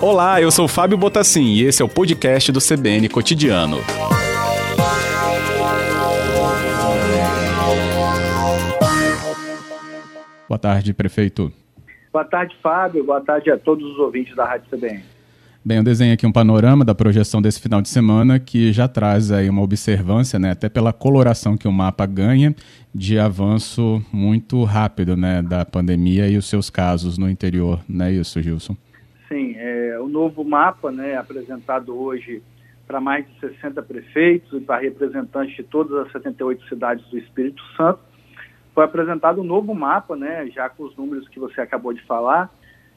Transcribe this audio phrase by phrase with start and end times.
[0.00, 3.78] Olá, eu sou Fábio Botassin e esse é o podcast do CBN Cotidiano.
[10.48, 11.52] Boa tarde, prefeito.
[12.12, 13.04] Boa tarde, Fábio.
[13.04, 15.02] Boa tarde a todos os ouvintes da Rádio CBN.
[15.64, 19.30] Bem, eu desenho aqui um panorama da projeção desse final de semana que já traz
[19.30, 22.52] aí uma observância, né, até pela coloração que o mapa ganha
[22.92, 28.10] de avanço muito rápido, né, da pandemia e os seus casos no interior, não é
[28.10, 28.76] isso, Gilson?
[29.28, 32.42] Sim, é, o novo mapa, né, apresentado hoje
[32.84, 37.62] para mais de 60 prefeitos e para representantes de todas as 78 cidades do Espírito
[37.76, 38.00] Santo,
[38.74, 42.52] foi apresentado um novo mapa, né, já com os números que você acabou de falar,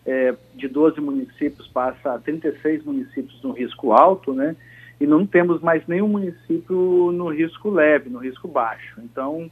[0.05, 4.55] é, de 12 municípios passa a 36 municípios no risco alto, né?
[4.99, 9.01] E não temos mais nenhum município no risco leve, no risco baixo.
[9.03, 9.49] Então,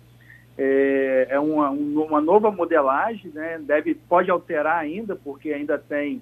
[0.57, 3.59] é, é uma, uma nova modelagem, né?
[3.59, 6.21] Deve, pode alterar ainda, porque ainda tem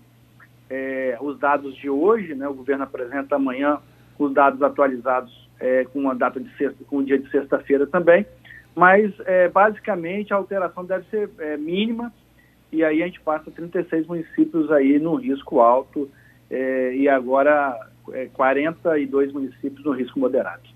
[0.70, 2.48] é, os dados de hoje, né?
[2.48, 3.80] O governo apresenta amanhã
[4.18, 8.26] os dados atualizados é, com uma data de sexta, com o dia de sexta-feira também.
[8.74, 12.12] Mas, é, basicamente, a alteração deve ser é, mínima
[12.72, 16.10] e aí a gente passa 36 municípios aí no risco alto
[16.50, 17.78] é, e agora
[18.12, 20.70] é, 42 municípios no risco moderado.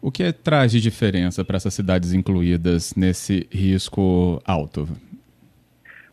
[0.00, 4.86] O que traz de diferença para essas cidades incluídas nesse risco alto?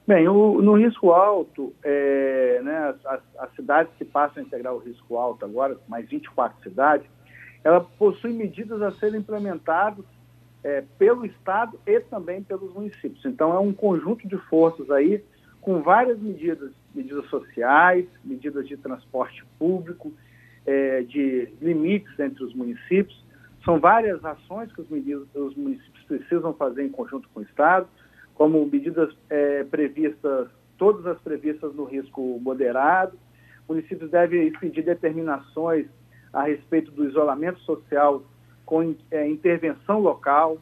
[0.07, 4.79] Bem, o, no risco alto, é, né, as, as, cidades que passam a integrar o
[4.79, 7.05] risco alto agora, mais 24 cidades,
[7.63, 10.05] ela possui medidas a serem implementadas
[10.63, 13.23] é, pelo Estado e também pelos municípios.
[13.25, 15.23] Então, é um conjunto de forças aí
[15.59, 20.11] com várias medidas, medidas sociais, medidas de transporte público,
[20.65, 23.23] é, de limites entre os municípios.
[23.63, 27.87] São várias ações que os, os municípios precisam fazer em conjunto com o Estado,
[28.33, 33.17] como medidas é, previstas, todas as previstas no risco moderado.
[33.69, 35.85] Municípios devem expedir determinações
[36.33, 38.23] a respeito do isolamento social
[38.71, 40.57] com é, intervenção local,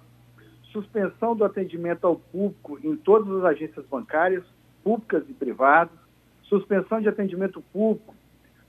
[0.72, 4.44] suspensão do atendimento ao público em todas as agências bancárias,
[4.84, 5.94] públicas e privadas,
[6.42, 8.16] suspensão de atendimento público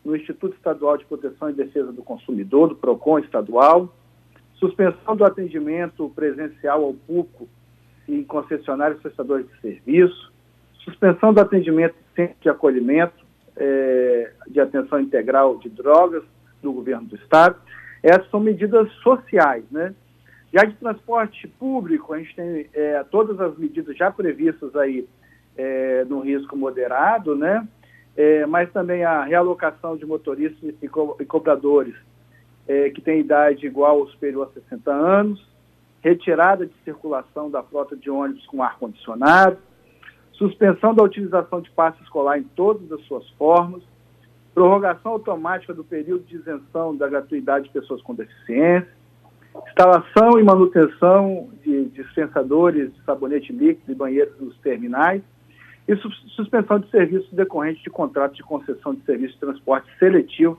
[0.04, 3.90] no Instituto Estadual de Proteção e Defesa do Consumidor, do PROCON estadual,
[4.56, 7.48] suspensão do atendimento presencial ao público
[8.06, 10.30] em concessionários prestadores de serviço,
[10.84, 13.24] suspensão do atendimento em centro de acolhimento
[13.56, 16.24] é, de atenção integral de drogas
[16.62, 17.56] do governo do Estado,
[18.02, 19.94] essas são medidas sociais, né?
[20.52, 25.06] Já de transporte público, a gente tem é, todas as medidas já previstas aí
[25.56, 27.66] é, no risco moderado, né?
[28.16, 31.94] É, mas também a realocação de motoristas e, co e cobradores
[32.66, 35.48] é, que têm idade igual ou superior a 60 anos,
[36.00, 39.58] retirada de circulação da frota de ônibus com ar-condicionado,
[40.32, 43.82] suspensão da utilização de passe escolar em todas as suas formas,
[44.54, 48.88] prorrogação automática do período de isenção da gratuidade de pessoas com deficiência,
[49.68, 55.22] instalação e manutenção de dispensadores de sabonete líquido e banheiros nos terminais
[55.88, 55.96] e
[56.36, 60.58] suspensão de serviços decorrentes de contratos de concessão de serviço de transporte seletivo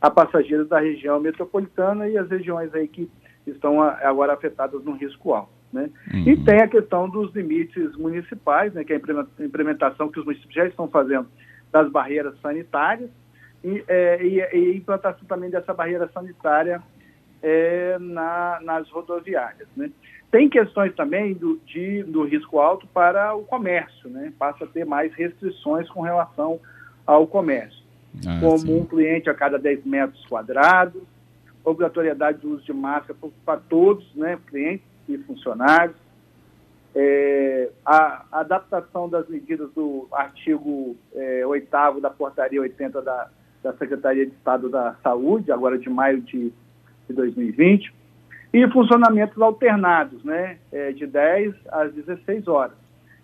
[0.00, 3.08] a passageiros da região metropolitana e as regiões aí que
[3.46, 5.50] estão agora afetadas no risco alto.
[5.72, 5.90] Né?
[6.12, 6.28] Uhum.
[6.28, 10.54] E tem a questão dos limites municipais, né, que é a implementação que os municípios
[10.54, 11.28] já estão fazendo
[11.76, 13.10] das barreiras sanitárias
[13.62, 16.82] e, é, e, e implantação também dessa barreira sanitária
[17.42, 19.68] é, na, nas rodoviárias.
[19.76, 19.90] Né?
[20.30, 24.32] Tem questões também do, de, do risco alto para o comércio, né?
[24.38, 26.58] passa a ter mais restrições com relação
[27.06, 27.82] ao comércio,
[28.26, 28.80] ah, como sim.
[28.80, 31.02] um cliente a cada 10 metros quadrados,
[31.62, 35.96] obrigatoriedade do uso de máscara para todos, né, clientes e funcionários,
[36.98, 43.28] é, a, adaptação das medidas do artigo é, 8 da portaria 80 da,
[43.62, 46.50] da Secretaria de Estado da Saúde, agora de maio de,
[47.06, 47.92] de 2020,
[48.50, 52.76] e funcionamentos alternados, né, é, de 10 às 16 horas,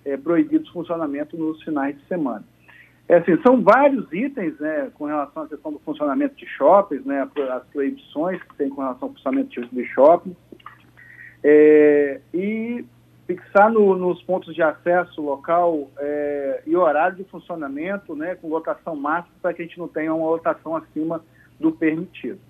[0.05, 2.44] é, proibidos funcionamento nos finais de semana.
[3.08, 7.26] É, assim, são vários itens né, com relação à questão do funcionamento de shoppings, né,
[7.50, 10.37] as proibições que tem com relação ao funcionamento de shopping,
[11.43, 12.85] é, e
[13.26, 18.96] fixar no, nos pontos de acesso local é, e horário de funcionamento, né, com lotação
[18.96, 21.22] máxima, para que a gente não tenha uma lotação acima
[21.58, 22.40] do permitido.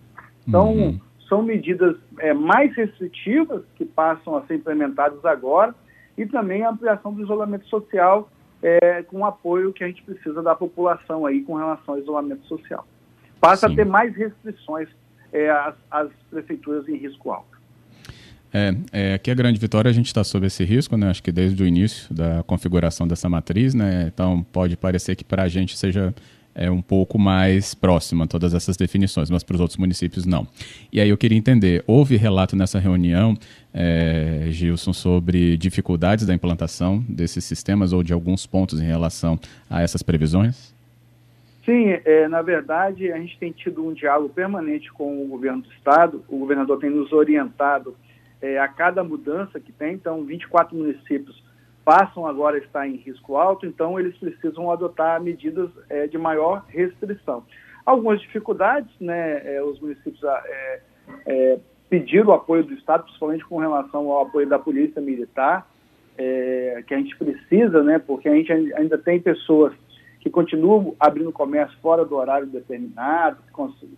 [0.46, 1.00] Então, uhum.
[1.28, 5.74] são medidas é, mais restritivas que passam a ser implementadas agora
[6.16, 8.28] e também a ampliação do isolamento social
[8.62, 12.46] é, com o apoio que a gente precisa da população aí com relação ao isolamento
[12.46, 12.86] social.
[13.40, 13.72] Passa Sim.
[13.72, 14.88] a ter mais restrições
[15.32, 17.60] é, às, às prefeituras em risco alto.
[18.52, 21.08] É, é, aqui a grande vitória a gente está sob esse risco, né?
[21.08, 24.10] Acho que desde o início da configuração dessa matriz, né?
[24.12, 26.14] Então pode parecer que para a gente seja
[26.54, 30.46] é um pouco mais próxima todas essas definições, mas para os outros municípios não.
[30.92, 33.34] E aí eu queria entender, houve relato nessa reunião,
[33.72, 39.38] é, Gilson, sobre dificuldades da implantação desses sistemas ou de alguns pontos em relação
[39.68, 40.74] a essas previsões?
[41.64, 45.72] Sim, é, na verdade a gente tem tido um diálogo permanente com o governo do
[45.72, 47.96] estado, o governador tem nos orientado
[48.42, 51.42] é, a cada mudança que tem, então 24 municípios
[51.84, 56.64] passam agora a estar em risco alto, então eles precisam adotar medidas é, de maior
[56.68, 57.44] restrição.
[57.86, 60.80] Algumas dificuldades, né, é, os municípios ah, é,
[61.26, 65.66] é, pediram o apoio do Estado, principalmente com relação ao apoio da Polícia Militar,
[66.16, 69.72] é, que a gente precisa, né, porque a gente ainda tem pessoas
[70.20, 73.38] que continuam abrindo comércio fora do horário determinado,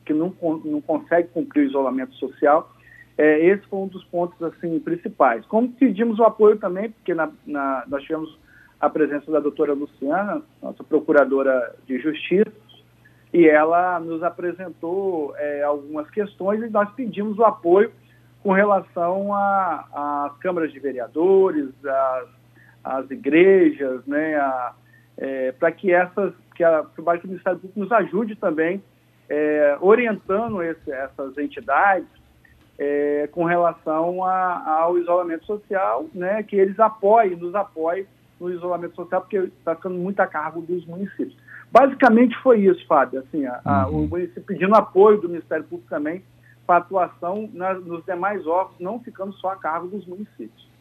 [0.06, 2.73] que não, não conseguem cumprir o isolamento social,
[3.16, 5.46] é, esse foi um dos pontos assim principais.
[5.46, 8.38] Como pedimos o apoio também, porque na, na, nós tivemos
[8.81, 12.52] a presença da doutora Luciana, nossa procuradora de justiça,
[13.32, 17.90] e ela nos apresentou é, algumas questões e nós pedimos o apoio
[18.43, 21.70] com relação às câmaras de vereadores,
[22.84, 24.38] às, igrejas, né,
[25.17, 28.82] é, para que essas, que, a, o Ministério Público nos ajude também
[29.28, 32.06] é, orientando esse, essas entidades
[32.78, 38.06] é, com relação a, ao isolamento social, né, que eles apoiem, nos apoiem
[38.40, 41.36] no isolamento social, porque está ficando muito a cargo dos municípios.
[41.70, 44.04] Basicamente foi isso, Fábio, assim, a, a, uhum.
[44.04, 46.22] o município pedindo apoio do Ministério Público também
[46.66, 50.73] para atuação na, nos demais órgãos, não ficando só a cargo dos municípios.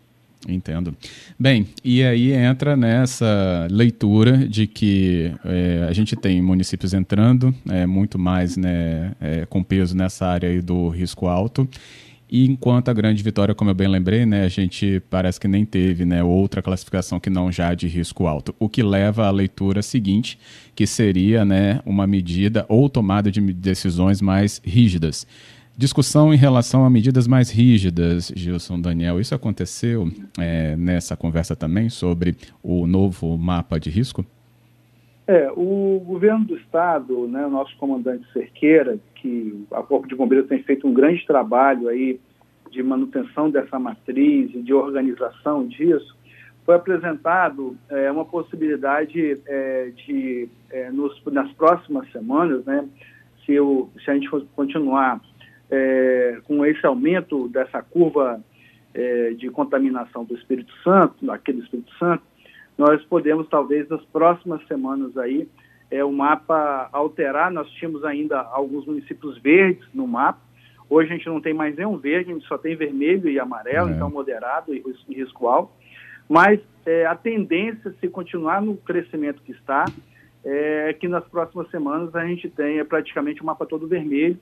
[0.48, 0.96] Entendo.
[1.40, 7.86] Bem, e aí entra nessa leitura de que é, a gente tem municípios entrando, é,
[7.86, 11.68] muito mais né, é, com peso nessa área do risco alto,
[12.30, 15.64] e enquanto a grande vitória, como eu bem lembrei, né, a gente parece que nem
[15.64, 19.84] teve né, outra classificação que não já de risco alto, o que leva à leitura
[19.84, 20.40] seguinte,
[20.76, 25.28] que seria né, uma medida ou tomada de decisões mais rígidas.
[25.76, 29.20] Discussão em relação a medidas mais rígidas, Gilson Daniel.
[29.20, 30.08] Isso aconteceu
[30.40, 34.24] é, nessa conversa também sobre o novo mapa de risco?
[35.26, 40.62] É, o governo do estado, né, nosso comandante Cerqueira, que a Corpo de Bombeiros tem
[40.62, 42.20] feito um grande trabalho aí
[42.70, 46.16] de manutenção dessa matriz e de organização disso,
[46.66, 52.88] foi apresentado é, uma possibilidade é, de, é, nos, nas próximas semanas, né,
[53.46, 55.22] se, o, se a gente continuar
[55.70, 58.42] é, com esse aumento dessa curva
[58.94, 62.24] é, de contaminação do Espírito Santo, aqui do Espírito Santo,
[62.78, 65.48] nós podemos talvez nas próximas semanas aí
[65.90, 67.52] é, o mapa alterar.
[67.52, 70.40] Nós tínhamos ainda alguns municípios verdes no mapa.
[70.90, 73.90] Hoje a gente não tem mais nenhum verde, a gente só tem vermelho e amarelo,
[73.90, 73.94] é.
[73.94, 75.72] então moderado e, e risco alto.
[76.28, 79.86] Mas é, a tendência, se continuar no crescimento que está,
[80.46, 84.38] é que nas próximas semanas a gente tenha praticamente o mapa todo vermelho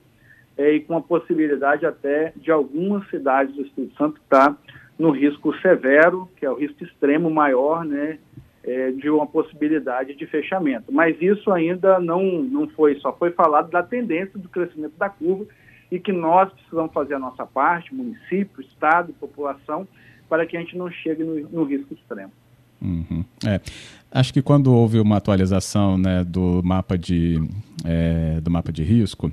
[0.56, 4.56] é, e com a possibilidade até de algumas cidades do Espírito Santo estar
[4.98, 8.18] no risco severo, que é o risco extremo maior, né,
[8.62, 10.92] é, de uma possibilidade de fechamento.
[10.92, 15.46] Mas isso ainda não, não foi, só foi falado da tendência do crescimento da curva
[15.90, 19.86] e que nós precisamos fazer a nossa parte, município, estado, população,
[20.28, 22.32] para que a gente não chegue no, no risco extremo.
[22.80, 23.24] Uhum.
[23.46, 23.60] É.
[24.10, 27.40] Acho que quando houve uma atualização né, do mapa de
[27.84, 29.32] é, do mapa de risco,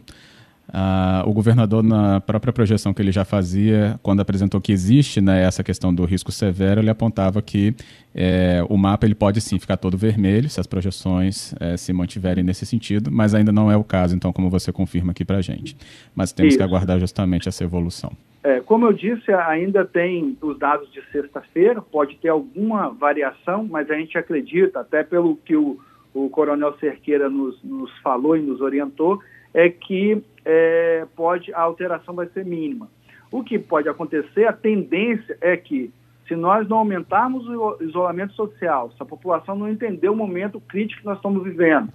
[0.70, 5.44] Uh, o governador, na própria projeção que ele já fazia, quando apresentou que existe né,
[5.44, 7.74] essa questão do risco severo, ele apontava que
[8.14, 12.44] é, o mapa ele pode sim ficar todo vermelho, se as projeções é, se mantiverem
[12.44, 15.42] nesse sentido, mas ainda não é o caso, então, como você confirma aqui para a
[15.42, 15.76] gente.
[16.16, 16.60] Mas temos Isso.
[16.60, 18.12] que aguardar justamente essa evolução.
[18.44, 23.90] É, como eu disse, ainda tem os dados de sexta-feira, pode ter alguma variação, mas
[23.90, 25.80] a gente acredita, até pelo que o,
[26.14, 29.20] o Coronel Cerqueira nos, nos falou e nos orientou,
[29.54, 30.22] é que
[30.52, 32.90] é, pode a alteração vai ser mínima.
[33.32, 35.94] O que pode acontecer, a tendência é que,
[36.28, 41.02] se nós não aumentarmos o isolamento social, se a população não entender o momento crítico
[41.02, 41.90] que nós estamos vivendo,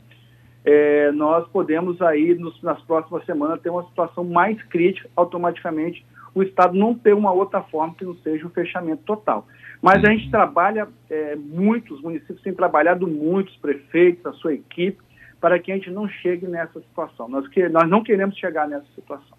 [0.65, 6.43] é, nós podemos aí, nos, nas próximas semanas, ter uma situação mais crítica, automaticamente o
[6.43, 9.47] Estado não ter uma outra forma que não seja o fechamento total.
[9.83, 14.55] Mas a gente trabalha é, muito, os municípios têm trabalhado muito, os prefeitos, a sua
[14.55, 14.99] equipe,
[15.45, 17.29] para que a gente não chegue nessa situação.
[17.29, 19.37] Nós, que, nós não queremos chegar nessa situação.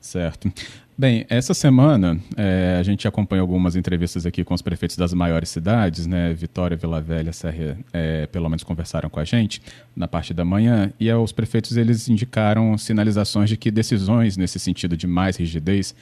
[0.00, 0.50] Certo.
[0.96, 5.50] Bem, essa semana é, a gente acompanhou algumas entrevistas aqui com os prefeitos das maiores
[5.50, 6.32] cidades, né?
[6.32, 9.60] Vitória, Vila Velha, Serra, é, pelo menos conversaram com a gente
[9.94, 14.96] na parte da manhã, e os prefeitos eles indicaram sinalizações de que decisões nesse sentido
[14.96, 15.94] de mais rigidez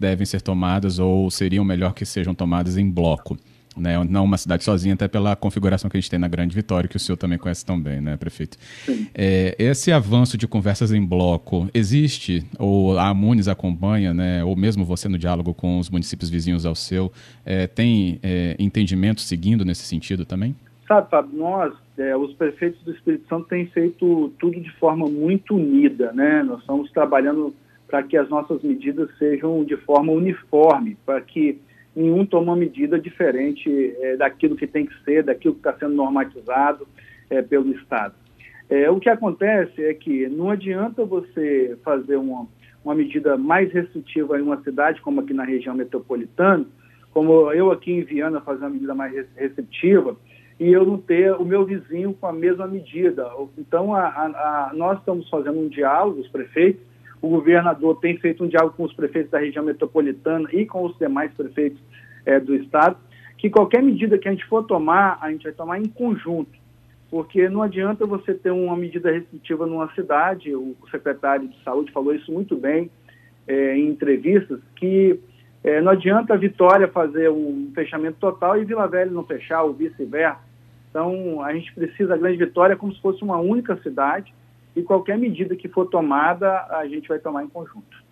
[0.00, 3.38] devem ser tomadas ou seriam melhor que sejam tomadas em bloco?
[3.76, 6.88] Né, não uma cidade sozinha, até pela configuração que a gente tem na Grande Vitória,
[6.88, 8.56] que o senhor também conhece tão bem, né, prefeito?
[9.12, 14.84] É, esse avanço de conversas em bloco existe, ou a Amunes acompanha, né, ou mesmo
[14.84, 17.12] você no diálogo com os municípios vizinhos ao seu,
[17.44, 20.54] é, tem é, entendimento seguindo nesse sentido também?
[20.86, 25.56] Sabe, Fábio, nós, é, os prefeitos do Espírito Santo têm feito tudo de forma muito
[25.56, 26.42] unida, né?
[26.42, 27.54] Nós estamos trabalhando
[27.88, 31.58] para que as nossas medidas sejam de forma uniforme, para que
[31.94, 35.94] nenhum tome uma medida diferente é, daquilo que tem que ser, daquilo que está sendo
[35.94, 36.86] normatizado
[37.30, 38.14] é, pelo Estado.
[38.68, 42.46] É, o que acontece é que não adianta você fazer uma,
[42.84, 46.66] uma medida mais restritiva em uma cidade, como aqui na região metropolitana,
[47.12, 50.16] como eu aqui em Viana fazer uma medida mais restritiva,
[50.58, 53.28] e eu não ter o meu vizinho com a mesma medida.
[53.58, 56.82] Então, a, a, a, nós estamos fazendo um diálogo, os prefeitos,
[57.24, 60.96] o governador tem feito um diálogo com os prefeitos da região metropolitana e com os
[60.98, 61.80] demais prefeitos
[62.26, 62.98] é, do estado,
[63.38, 66.52] que qualquer medida que a gente for tomar, a gente vai tomar em conjunto,
[67.10, 72.14] porque não adianta você ter uma medida restritiva numa cidade, o secretário de saúde falou
[72.14, 72.90] isso muito bem
[73.48, 75.18] é, em entrevistas, que
[75.62, 79.72] é, não adianta a Vitória fazer um fechamento total e Vila Velha não fechar, ou
[79.72, 80.40] vice-versa.
[80.90, 84.32] Então, a gente precisa da Grande Vitória como se fosse uma única cidade,
[84.76, 88.02] e qualquer medida que for tomada, a gente vai tomar em conjunto.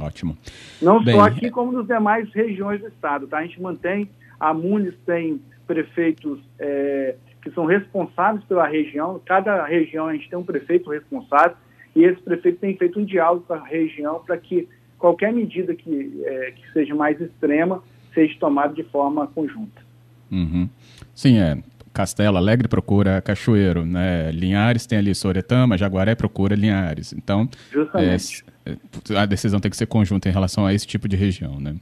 [0.00, 0.36] Ótimo.
[0.80, 3.26] Não Bem, só aqui, como nas demais regiões do estado.
[3.26, 3.38] Tá?
[3.38, 4.08] A gente mantém,
[4.40, 10.38] a Munis tem prefeitos é, que são responsáveis pela região, cada região a gente tem
[10.38, 11.56] um prefeito responsável,
[11.94, 16.22] e esse prefeito tem feito um diálogo com a região para que qualquer medida que,
[16.24, 19.82] é, que seja mais extrema seja tomada de forma conjunta.
[20.30, 20.68] Uhum.
[21.14, 21.58] Sim, é.
[21.94, 24.30] Castelo Alegre procura Cachoeiro, né?
[24.32, 27.12] Linhares tem ali Soretama, Jaguaré procura Linhares.
[27.12, 27.48] Então,
[27.94, 28.76] é,
[29.16, 31.76] a decisão tem que ser conjunta em relação a esse tipo de região, né?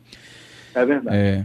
[0.74, 1.16] É verdade.
[1.16, 1.44] É,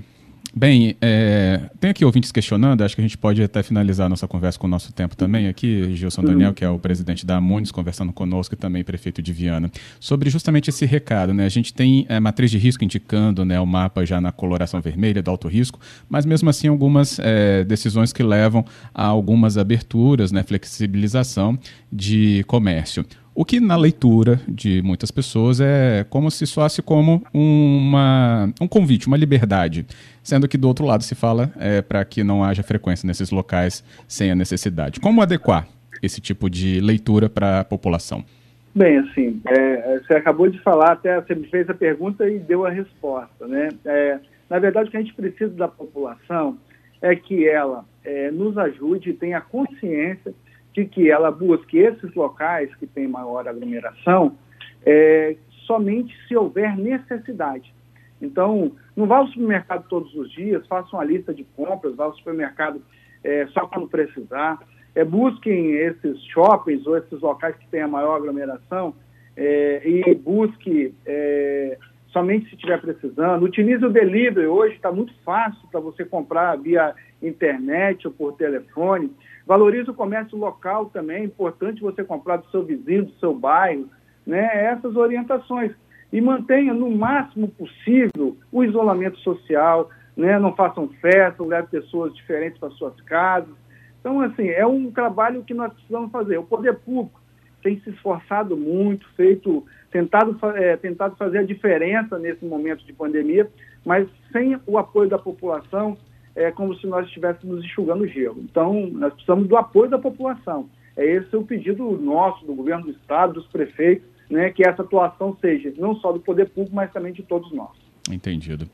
[0.57, 4.57] Bem, é, tem aqui ouvintes questionando, acho que a gente pode até finalizar nossa conversa
[4.57, 8.11] com o nosso tempo também aqui, Gilson Daniel, que é o presidente da Amunes, conversando
[8.11, 11.31] conosco e também prefeito de Viana, sobre justamente esse recado.
[11.31, 11.45] Né?
[11.45, 15.21] A gente tem é, matriz de risco indicando né, o mapa já na coloração vermelha
[15.21, 20.41] do alto risco, mas mesmo assim algumas é, decisões que levam a algumas aberturas, né,
[20.41, 21.55] flexibilização
[21.91, 23.05] de comércio.
[23.39, 29.05] O que na leitura de muitas pessoas é como se soasse como uma, um convite,
[29.05, 29.85] uma liberdade,
[30.23, 33.83] sendo que do outro lado se fala é, para que não haja frequência nesses locais
[34.07, 34.99] sem a necessidade.
[34.99, 35.67] Como adequar
[36.01, 38.25] esse tipo de leitura para a população?
[38.73, 42.65] Bem, assim, é, você acabou de falar, até você me fez a pergunta e deu
[42.65, 43.69] a resposta, né?
[43.85, 44.17] É,
[44.49, 46.57] na verdade, o que a gente precisa da população
[47.03, 50.33] é que ela é, nos ajude tenha consciência
[50.77, 54.37] de que ela busque esses locais que têm maior aglomeração
[54.85, 57.73] é, somente se houver necessidade.
[58.21, 62.15] Então, não vá ao supermercado todos os dias, faça uma lista de compras, vá ao
[62.15, 62.79] supermercado
[63.23, 64.59] é, só quando precisar.
[64.93, 68.93] É, busquem esses shoppings ou esses locais que têm a maior aglomeração
[69.35, 71.75] é, e busque é,
[72.09, 73.43] somente se estiver precisando.
[73.43, 79.11] Utilize o delivery, hoje está muito fácil para você comprar via internet ou por telefone.
[79.45, 83.89] Valorize o comércio local também, é importante você comprar do seu vizinho, do seu bairro,
[84.25, 84.65] né?
[84.65, 85.71] Essas orientações.
[86.11, 90.37] E mantenha no máximo possível o isolamento social, né?
[90.37, 93.55] Não façam festa, leve pessoas diferentes para suas casas.
[93.99, 96.37] Então, assim, é um trabalho que nós precisamos fazer.
[96.37, 97.19] O poder público
[97.63, 103.49] tem se esforçado muito, feito, tentado, é, tentado fazer a diferença nesse momento de pandemia,
[103.85, 105.97] mas sem o apoio da população,
[106.37, 108.37] é como se nós estivéssemos enxugando gelo.
[108.39, 110.69] Então, nós precisamos do apoio da população.
[110.95, 115.35] É esse o pedido nosso, do governo do Estado, dos prefeitos, né, que essa atuação
[115.41, 117.71] seja não só do poder público, mas também de todos nós.
[118.09, 118.69] Entendido.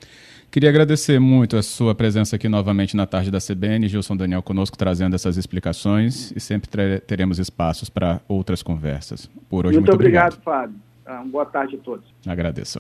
[0.52, 4.78] Queria agradecer muito a sua presença aqui novamente na tarde da CBN, Gilson Daniel conosco
[4.78, 9.28] trazendo essas explicações e sempre teremos espaços para outras conversas.
[9.50, 10.34] Por hoje, muito, muito obrigado.
[10.34, 10.76] obrigado, Fábio.
[11.06, 12.06] Ah, boa tarde a todos.
[12.26, 12.80] Agradeço.